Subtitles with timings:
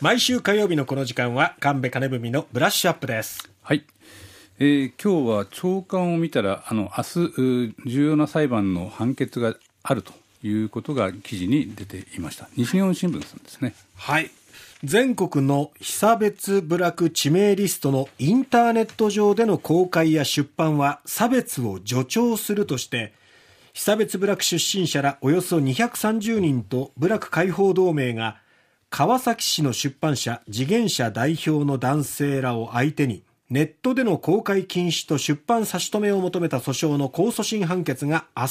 [0.00, 3.50] 毎週火曜日のこの時間は神戸金文のブラッシュアップです。
[3.62, 3.84] はい、
[4.60, 10.12] えー今日は朝刊を見たらあの明日重要な裁判の判決があると
[10.44, 12.48] いうことが記事に出ていました。
[12.56, 13.74] 西日本新聞さんですね。
[13.96, 14.30] はい。
[14.84, 23.12] 全国の被差別部落地名リストのインターネット上での公開や出版は差別を助長するとして
[23.72, 28.36] 被差別部落出身者らおよそ230人と部落解放同盟が
[28.90, 38.48] 川崎市の出版社次元社代表の男性らを相手にネットでの公開禁止と出版差し止めを求めた訴訟の控訴審判決が明日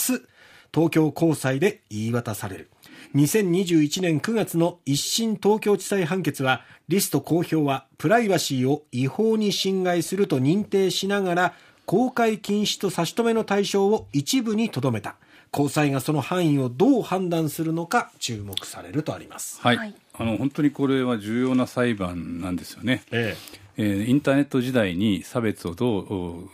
[0.72, 2.70] 東京高裁で言い渡される。
[3.16, 11.54] 2021年9月の一審東京地裁判決はリスト公表はプライバシーを違法に侵害すると認定しながら
[11.86, 15.16] 公開禁止と差し止めの対象を一部にとどめた。
[15.52, 19.96] 高裁がその範囲をどう判断するのか注目されるとあります、はい、はい。
[20.14, 23.36] あの本当にこれは重要な裁判なんですよね、え
[23.78, 23.84] え。
[23.84, 26.50] ーインターネット時代に差別をどうお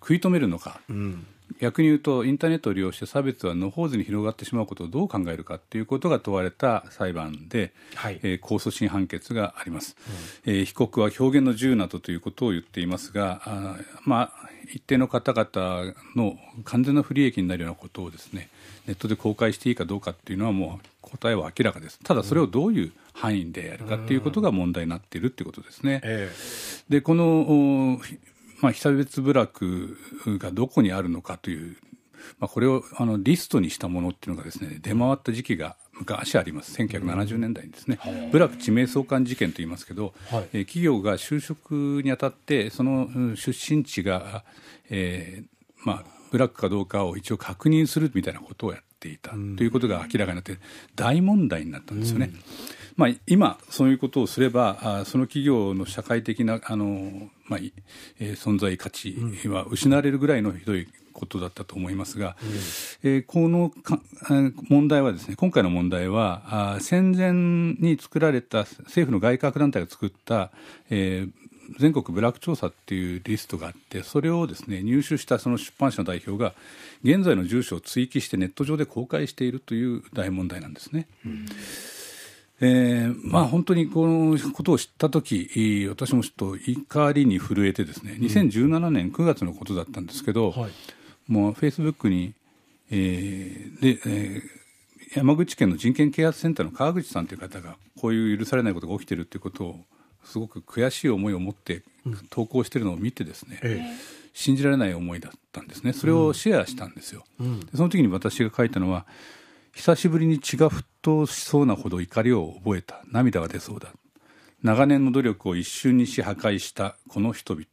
[0.00, 1.26] 食い止めるのか、えうん
[1.60, 8.20] 逆に言うとインターネットを利用して差別は野放図に広がってしまうことをどう考えるかということが問われた裁判で、はい。
[8.22, 9.96] えー控訴審判決があります、
[10.46, 18.48] えー被告は表現の自由などということを言っていますがあーまあ一定の方々の完全な不利益になるようなことをですね
[18.86, 21.98] ネットで公開していいかどうかっていうのはもう答えは明らかです。
[22.02, 26.30] ただそれをどういう範囲でやるかっていうことが問題になっているっていうことですね、え
[26.88, 27.98] でこの、
[28.60, 31.76] まあ、被差別部落がどこにあるのかという、
[32.38, 36.80] まあ、これをあのリストにしたものっていうのがですね出回った時期が昔あります。
[36.80, 37.98] 1970年代にですね、
[38.30, 40.48] 部落地名相関事件と言いますけど、はい。
[40.52, 44.44] えー企業が就職にあたってそのうん出身地が、
[44.90, 45.46] えー
[45.84, 50.58] まあ、部落かどうかを一応確認するみたいなことをやっていた、ということが明らかになって
[50.94, 52.30] 大問題になったんですよね。
[52.96, 57.72] まあ、今、そういうことをすれば、あその企業の社会的なあの、まあい
[58.20, 62.36] えー存在価値は失われるぐらいのひどいことだったと思いますが、
[63.02, 64.00] えーこのか
[64.68, 67.32] 問題はですね、今回の問題は、あー戦前
[67.80, 70.50] に作られた政府の外郭団体が作った、
[70.90, 71.30] えー
[71.78, 76.54] 全国部落調査っていうリストがあって、それをですね、入手したその出版社の代表が、
[77.04, 81.06] 現在の住所を追記してネット上で公開しているという大問題なんですね。
[82.60, 90.70] えーまあ、本当にこのことを知ったとき、私もちょっと怒りに震えてですね、2017年9月のことだったんですけど、はい。
[91.28, 92.34] もうフェイスブックに、
[92.90, 94.58] えーでえー
[95.14, 99.84] 山口県の人権啓発センターの川口さんという方が、こういう許されないことが起きているということを、
[100.24, 101.82] すごく悔しい思いを持って
[102.28, 103.82] 投稿しているのを見てですね、え
[104.34, 107.24] 信じられない思いだったんですね、それをシェアしたんですよ。
[107.40, 109.06] でその時に私が書いたのは、
[109.78, 113.92] 久しぶりに血が沸騰しそうなほど怒りを覚えた、涙が出そうだ、
[114.60, 117.64] 長年の努力を一瞬にし破壊したこの人々、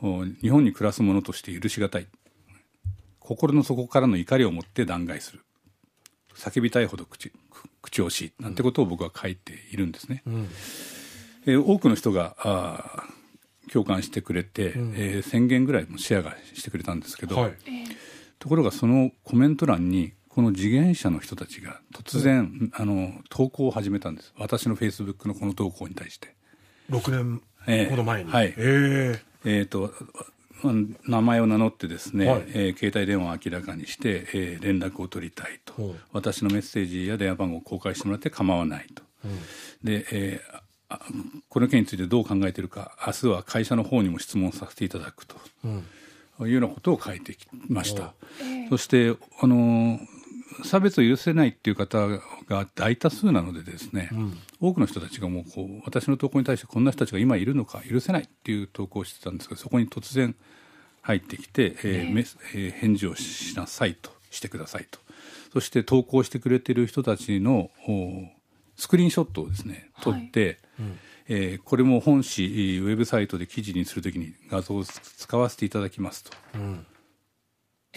[0.00, 2.06] お日本に暮らす者として許しがたい、
[3.18, 5.40] 心の底からの怒りを持って弾劾する、
[6.34, 7.30] 叫びたいほど口
[7.82, 8.42] 口惜しい。
[8.42, 10.22] なんてことを僕は書いているんですね。
[11.44, 17.52] えー多くの人があー共感してくれて、えー1000件ぐらいもシェアがしてくれたんですけど、はい。
[18.38, 24.32] ところがそのコメント欄にこの次元者の人たちが突然、あの投稿を始めたんです。
[24.38, 26.34] 私のフェイスブックのこの投稿に対して。
[26.88, 28.54] 6年ほど前に、ええはい。
[28.56, 29.62] ええ。
[29.62, 29.92] ー、と
[31.06, 32.44] 名前を名乗ってですね、はい。
[32.48, 35.96] えー携帯電話を明らかにして、えー連絡を取りたいと、ほう。
[36.12, 39.02] 私のメッセージや電話番号を公開してもらって構わないと、
[39.82, 40.60] で、えー
[40.92, 40.98] あ
[41.48, 45.36] この件についてどう考えているか明日は会社の方にも質問させていただくと、
[46.40, 48.12] いうようなことを書いてきました、
[48.70, 50.00] そしてあの
[50.64, 52.08] 差別を許せないっていう方
[52.46, 54.10] が大多数なのでですね、
[54.60, 60.34] 多くの人たちがもうこう私の投稿に対してこんな人たちが今いるのか許せないっていう投稿をしてたんですけどそこに突然
[61.02, 64.98] 入ってきて、えーメスえー返事をしなさいとしてくださいと。
[65.52, 68.24] そして投稿してくれてる人たちのお
[68.76, 70.58] スクリーンショットをですね撮って、
[71.28, 72.44] えーこれも本誌
[72.82, 76.32] ウェブサイトで記事にするときに画像を使わせていただきますと。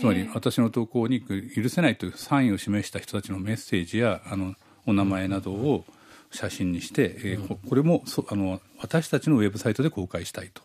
[0.04, 4.54] つまり私の投稿に許せないというサインを示した人たちのメッセージやあの
[4.86, 5.86] お名前などを
[6.30, 10.62] 写真にして、えーここれもそあの私たちのウェブサイトで公開したいと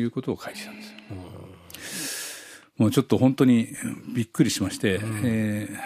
[0.00, 0.92] いうことを書いてたんです。
[2.78, 2.78] よ。
[2.78, 3.68] もうちょっと本当に
[4.14, 5.76] びっくりしまして、えー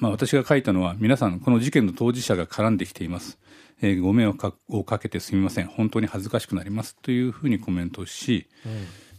[0.00, 3.38] まあ、私が書いたのは皆さんこの事件の当事者が絡んできています、
[3.80, 5.68] えーご迷惑をかけてすみません。
[5.68, 8.46] 本当に恥ずかしくなりますというふうにコメントをし、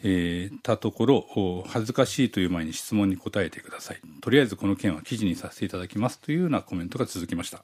[0.08, 4.02] えーたところお恥ずかしいという前に質問に答えてください。
[4.22, 7.64] とりあえずこの件は記事にさせていただきますというようなコメントが続きました。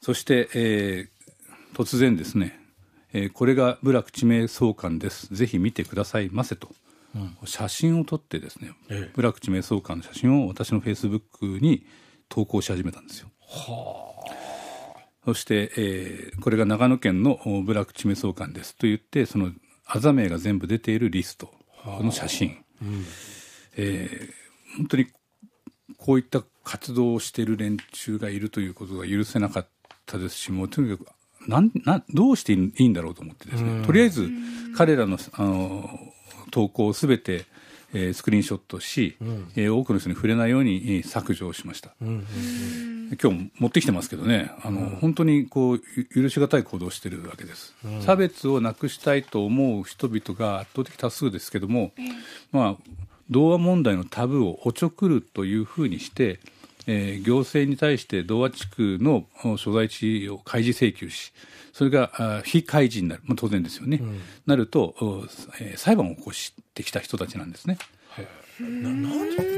[0.00, 1.16] そして、えー
[1.74, 2.58] 突然ですね、
[3.12, 5.34] えーこれが部落地名相関です。
[5.34, 6.70] ぜひ見てくださいませと、
[7.44, 9.12] 写真を撮ってですね、ええ。
[9.14, 11.84] 部落地名相関の写真を私のフェイスブックに
[12.30, 13.28] 投稿し始めたんですよ。
[15.26, 19.52] そして、えーこれが長野県のお部落地名相関ですと言ってその
[19.86, 21.52] あざ名が全部出ているリスト。
[22.02, 22.56] の写真、
[23.76, 25.06] えー本当に
[25.98, 29.66] こういった活動をしている連中がいるということが許せなかっ
[30.04, 31.06] たですしもうとにかく
[31.48, 33.86] なんなんどうしていいんだろうと思ってですね。
[33.86, 34.28] とりあえず
[34.76, 35.88] 彼らのあの
[36.50, 37.44] 投稿をすべて、
[37.94, 39.16] えースクリーンショットし、
[39.54, 41.94] えー多くの人に触れないようにえー削除をしました。
[43.22, 45.82] 今日持ってきてますけどね、あの、本当にこう、
[46.14, 51.92] ゆ許し難い行動をしてるわけです、差別をなくしたいと思う人々が圧倒的多数ですけども、
[52.52, 52.90] まあ、
[53.30, 56.40] 童話問題のタブーをおちょくるというふうにして、
[56.86, 61.32] えー行政に対して童話地区のお所在地を開示請求し、
[61.72, 64.00] それがあ非開示になる、まあ、当然ですよね、
[64.46, 65.24] なると、お
[65.60, 67.78] えー裁判を起こしてきた人たちなんですね。
[68.18, 69.02] な何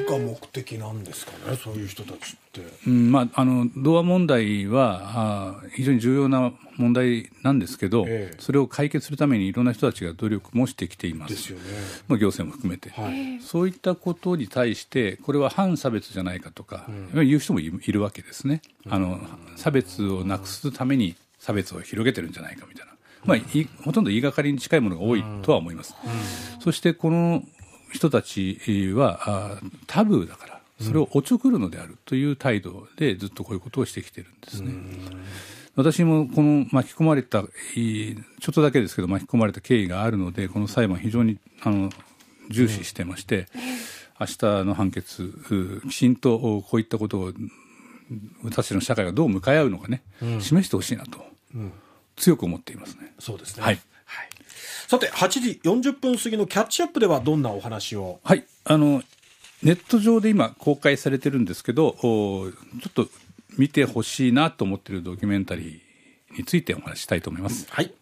[0.08, 2.62] が目的なんですかねそういう人たちって。
[2.86, 8.36] うんまあ、あの童話問題はあ非常に重要な問題なんですけど、ええ。
[8.38, 11.64] それを解決するためにいろんな人たちが努力もしてきています、ですよね。
[12.08, 13.40] まあ、行政も含めて、はい。
[13.40, 19.20] そういったことに対して、これは反差別じゃないかとか、言う人もいいるわけですね、あの、
[19.56, 22.92] 差別をなくすために差別を広げてるんじゃないかみたいな、
[23.24, 25.94] まあ、いほとんど言いがかりに近いものが多いとは思います。
[26.60, 27.42] そしてこの
[27.92, 29.20] 人たちは
[29.56, 34.72] あタブーだから、それをおちょくるのであるという態度でずっとこういうことをしてきてるんですね。
[35.74, 37.44] 私もこの巻き込まれた、
[37.76, 41.90] いちょっとだけですけど巻き込まれた経緯があるので、この裁判非常にあの
[42.50, 43.46] 重視してまして、
[44.20, 47.32] 明日の判決、うきちんとおこういったことを
[48.42, 50.02] 私たちの社会がどう向かい合うのかね、
[50.40, 51.24] 示してほしいなと、
[52.16, 53.14] 強く思っていますね。
[53.20, 53.62] そうですね。
[53.62, 53.80] はい
[54.88, 58.20] さて8時40分過ぎのキャッチアップではどんなお話を？
[58.24, 59.02] はい、あの
[59.62, 62.50] ネット上で今公開されてるんですけど、お
[62.80, 63.06] ちょっと
[63.58, 67.66] 見てほしいなと思っているドキュメンタリーについてお話ししたいと思います。
[67.68, 67.92] はい